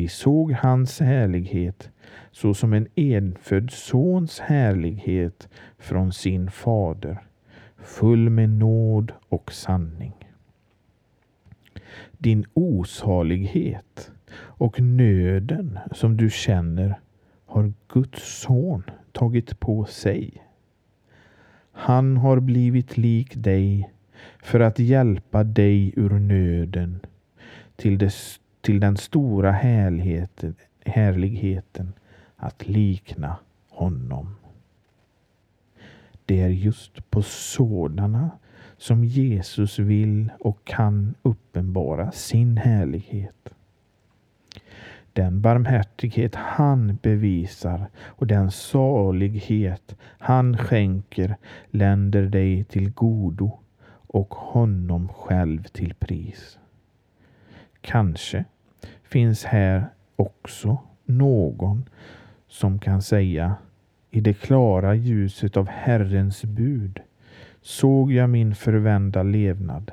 vi 0.00 0.08
såg 0.08 0.52
hans 0.52 1.00
härlighet 1.00 1.90
så 2.30 2.54
som 2.54 2.72
en 2.72 2.86
enfödd 2.94 3.70
sons 3.70 4.40
härlighet 4.40 5.48
från 5.78 6.12
sin 6.12 6.50
fader 6.50 7.22
full 7.76 8.30
med 8.30 8.48
nåd 8.50 9.12
och 9.28 9.52
sanning. 9.52 10.12
Din 12.18 12.44
osalighet 12.54 14.10
och 14.34 14.80
nöden 14.80 15.78
som 15.92 16.16
du 16.16 16.30
känner 16.30 17.00
har 17.46 17.72
Guds 17.88 18.40
son 18.40 18.82
tagit 19.12 19.60
på 19.60 19.84
sig. 19.84 20.46
Han 21.72 22.16
har 22.16 22.40
blivit 22.40 22.96
lik 22.96 23.32
dig 23.34 23.90
för 24.42 24.60
att 24.60 24.78
hjälpa 24.78 25.44
dig 25.44 25.92
ur 25.96 26.18
nöden 26.18 27.00
till, 27.76 27.98
det, 27.98 28.14
till 28.60 28.80
den 28.80 28.96
stora 28.96 29.52
härligheten, 29.52 30.54
härligheten 30.84 31.92
att 32.36 32.68
likna 32.68 33.36
honom. 33.68 34.36
Det 36.26 36.40
är 36.40 36.48
just 36.48 37.10
på 37.10 37.22
sådana 37.22 38.30
som 38.76 39.04
Jesus 39.04 39.78
vill 39.78 40.30
och 40.40 40.64
kan 40.64 41.14
uppenbara 41.22 42.12
sin 42.12 42.56
härlighet. 42.56 43.48
Den 45.12 45.40
barmhärtighet 45.40 46.34
han 46.34 46.98
bevisar 47.02 47.86
och 47.98 48.26
den 48.26 48.50
salighet 48.50 49.96
han 50.02 50.58
skänker 50.58 51.36
länder 51.70 52.22
dig 52.22 52.64
till 52.64 52.90
godo 52.90 53.58
och 54.06 54.34
honom 54.34 55.08
själv 55.08 55.62
till 55.62 55.94
pris. 55.94 56.59
Kanske 57.80 58.44
finns 59.02 59.44
här 59.44 59.86
också 60.16 60.78
någon 61.04 61.88
som 62.48 62.78
kan 62.78 63.02
säga 63.02 63.54
i 64.10 64.20
det 64.20 64.34
klara 64.34 64.94
ljuset 64.94 65.56
av 65.56 65.68
Herrens 65.68 66.44
bud 66.44 67.00
såg 67.62 68.12
jag 68.12 68.30
min 68.30 68.54
förvända 68.54 69.22
levnad, 69.22 69.92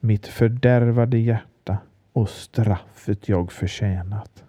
mitt 0.00 0.26
fördärvade 0.26 1.18
hjärta 1.18 1.78
och 2.12 2.28
straffet 2.28 3.28
jag 3.28 3.52
förtjänat. 3.52 4.44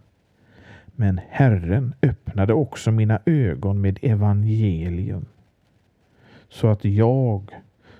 Men 0.85 1.19
Herren 1.29 1.93
öppnade 2.01 2.53
också 2.53 2.91
mina 2.91 3.19
ögon 3.25 3.81
med 3.81 3.99
evangelium 4.01 5.25
så 6.49 6.67
att 6.67 6.85
jag 6.85 7.55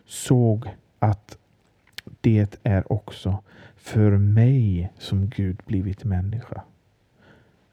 såg 0.06 0.70
att 1.00 1.38
det 2.22 2.58
är 2.64 2.94
också 2.94 3.44
för 3.80 4.18
mig 4.18 4.92
som 4.98 5.30
Gud 5.30 5.62
blivit 5.66 6.04
människa. 6.04 6.62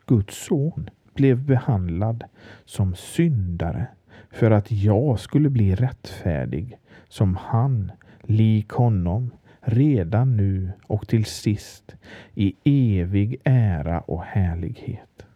Guds 0.07 0.47
son 0.47 0.91
blev 1.15 1.45
behandlad 1.45 2.25
som 2.65 2.95
syndare 2.95 3.87
för 4.31 4.51
att 4.51 4.73
jag 4.73 5.21
skulle 5.21 5.51
bli 5.51 5.75
rättfärdig 5.75 6.79
som 7.09 7.37
han, 7.37 7.93
lik 8.23 8.69
honom, 8.69 9.31
redan 9.61 10.37
nu 10.37 10.73
och 10.87 11.09
till 11.09 11.25
sist 11.25 11.97
i 12.35 12.55
evig 12.65 13.37
ära 13.45 14.01
och 14.01 14.23
härlighet. 14.23 15.27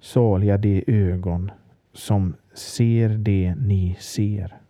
Saliga 0.00 0.58
de 0.58 0.84
ögon 0.86 1.50
som 1.92 2.34
ser 2.54 3.08
det 3.08 3.54
ni 3.54 3.96
ser. 4.00 4.63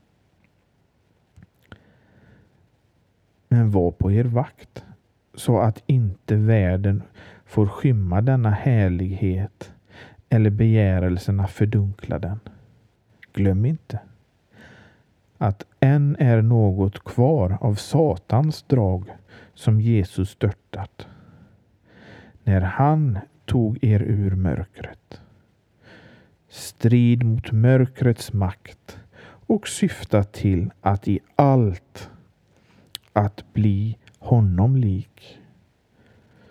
Men 3.55 3.71
var 3.71 3.90
på 3.90 4.12
er 4.12 4.25
vakt 4.25 4.85
så 5.35 5.59
att 5.59 5.83
inte 5.87 6.37
världen 6.37 7.03
får 7.45 7.67
skymma 7.67 8.21
denna 8.21 8.51
härlighet 8.51 9.73
eller 10.29 10.51
begärelserna 10.51 11.47
fördunkla 11.47 12.19
den. 12.19 12.40
Glöm 13.33 13.64
inte 13.64 14.01
att 15.38 15.67
än 15.81 16.17
är 16.19 16.43
något 16.43 17.05
kvar 17.05 17.59
av 17.61 17.75
Satans 17.75 18.62
drag 18.62 19.05
som 19.55 19.81
Jesus 19.81 20.31
störtat. 20.31 21.07
När 22.45 22.61
han 22.61 23.19
tog 23.45 23.85
er 23.85 24.03
ur 24.03 24.35
mörkret. 24.35 25.21
Strid 26.49 27.25
mot 27.25 27.53
mörkrets 27.53 28.33
makt 28.33 28.99
och 29.47 29.69
syfta 29.69 30.25
till 30.25 30.71
att 30.81 31.09
i 31.09 31.21
allt 31.37 32.11
att 33.14 33.53
bli 33.53 33.98
honom 34.18 34.77
lik 34.77 35.38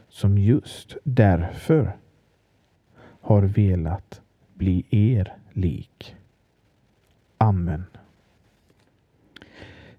som 0.09 0.37
just 0.37 0.97
därför 1.03 1.97
har 3.21 3.41
velat 3.41 4.21
bli 4.53 4.85
er 4.89 5.35
lik. 5.53 6.15
Amen. 7.37 7.83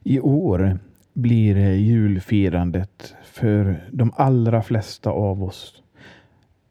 I 0.03 0.21
år 0.21 0.79
blir 1.13 1.57
julfirandet 1.73 3.15
för 3.23 3.89
de 3.93 4.13
allra 4.17 4.63
flesta 4.63 5.11
av 5.11 5.45
oss 5.45 5.83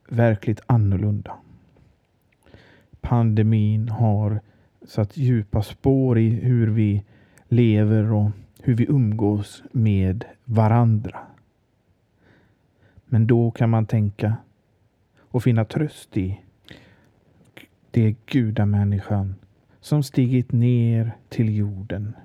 verkligt 0.10 0.62
annorlunda. 0.66 1.36
Pandemin 3.02 3.90
har 3.90 4.40
satt 4.88 5.18
djupa 5.18 5.62
spår 5.62 6.20
i 6.20 6.30
hur 6.30 6.68
vi 6.68 7.04
lever 7.48 8.12
och 8.12 8.32
hur 8.66 8.76
vi 8.76 8.86
umgås 8.90 9.64
med 9.72 10.26
varandra. 10.46 11.20
Men 13.06 13.28
då 13.28 13.52
kan 13.52 13.70
man 13.70 13.86
tänka 13.86 14.36
och 15.20 15.44
finna 15.44 15.66
tröst 15.66 16.18
i 16.18 16.40
det 17.92 18.16
gudamänniskan 18.26 19.36
som 19.82 20.04
stigit 20.04 20.52
ner 20.52 21.12
till 21.30 21.56
jorden 21.56 22.16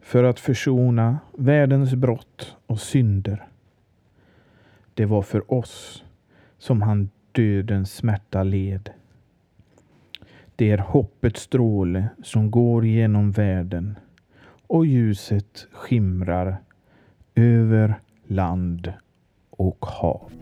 för 0.00 0.24
att 0.24 0.40
försona 0.40 1.18
världens 1.32 1.94
brott 1.94 2.56
och 2.66 2.80
synder. 2.80 3.48
Det 4.94 5.06
var 5.06 5.22
för 5.22 5.52
oss 5.52 6.04
som 6.58 6.82
han 6.82 7.10
dödens 7.32 7.94
smärta 7.94 8.42
led. 8.42 8.90
Det 10.56 10.70
är 10.70 10.78
hoppets 10.78 11.42
stråle 11.42 12.08
som 12.22 12.50
går 12.50 12.86
genom 12.86 13.32
världen 13.32 13.98
och 14.70 14.86
ljuset 14.86 15.66
skimrar 15.72 16.56
över 17.34 18.00
land 18.26 18.92
och 19.50 19.86
hav. 19.86 20.32